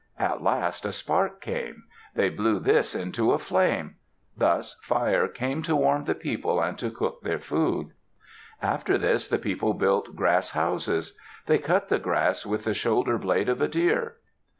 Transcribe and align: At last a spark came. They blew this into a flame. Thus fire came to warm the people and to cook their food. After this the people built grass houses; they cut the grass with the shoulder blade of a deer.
At 0.17 0.41
last 0.41 0.83
a 0.83 0.91
spark 0.91 1.41
came. 1.41 1.83
They 2.15 2.31
blew 2.31 2.57
this 2.57 2.95
into 2.95 3.33
a 3.33 3.37
flame. 3.37 3.97
Thus 4.35 4.79
fire 4.81 5.27
came 5.27 5.61
to 5.61 5.75
warm 5.75 6.05
the 6.05 6.15
people 6.15 6.59
and 6.59 6.75
to 6.79 6.89
cook 6.89 7.21
their 7.21 7.37
food. 7.37 7.89
After 8.63 8.97
this 8.97 9.27
the 9.27 9.37
people 9.37 9.75
built 9.75 10.15
grass 10.15 10.49
houses; 10.49 11.15
they 11.45 11.59
cut 11.59 11.89
the 11.89 11.99
grass 11.99 12.47
with 12.47 12.63
the 12.63 12.73
shoulder 12.73 13.19
blade 13.19 13.47
of 13.47 13.61
a 13.61 13.67
deer. 13.67 14.15